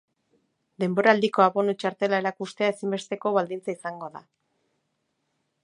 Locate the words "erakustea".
2.25-2.71